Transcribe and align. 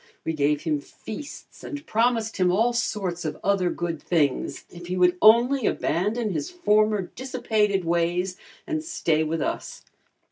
We 0.25 0.33
gave 0.33 0.63
him 0.63 0.79
feasts 0.79 1.63
and 1.63 1.85
promised 1.85 2.37
him 2.37 2.51
all 2.51 2.73
sorts 2.73 3.23
of 3.23 3.37
other 3.43 3.69
good 3.69 4.01
things, 4.01 4.65
if 4.71 4.87
he 4.87 4.97
would 4.97 5.15
only 5.21 5.67
abandon 5.67 6.31
his 6.31 6.49
former 6.49 7.03
dissipated 7.13 7.85
ways 7.85 8.35
and 8.65 8.83
stay 8.83 9.23
with 9.23 9.43
us. 9.43 9.83